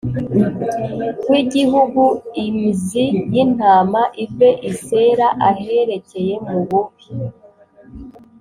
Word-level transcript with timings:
w 1.29 1.31
igihugu 1.43 2.03
im 2.45 2.57
zi 2.85 3.05
y 3.33 3.35
intama 3.43 4.01
ive 4.23 4.49
i 4.69 4.71
Sela 4.83 5.27
aherekeye 5.49 6.33
mu 6.47 6.59
bub 6.67 6.93